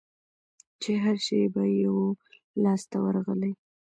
چي 0.81 0.91
هرشی 1.03 1.39
به 1.53 1.63
یې 1.77 1.87
وو 1.95 2.07
لاس 2.63 2.81
ته 2.91 2.97
ورغلی 3.05 3.53